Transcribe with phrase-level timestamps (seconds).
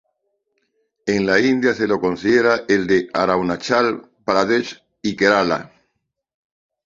[1.05, 5.73] En la India se lo considera el de Arunachal Pradesh y Kerala.